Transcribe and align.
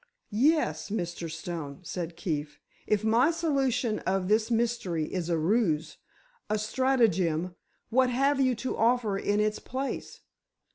"Yes, 0.31 0.89
Mr. 0.89 1.29
Stone," 1.29 1.81
said 1.83 2.15
Keefe, 2.17 2.59
"if 2.87 3.03
my 3.03 3.29
solution 3.29 3.99
of 3.99 4.29
this 4.29 4.49
mystery 4.49 5.05
is 5.05 5.29
a 5.29 5.37
ruse—a 5.37 6.57
stratagem—what 6.57 8.09
have 8.09 8.39
you 8.39 8.55
to 8.55 8.75
offer 8.75 9.15
in 9.15 9.39
its 9.39 9.59
place? 9.59 10.21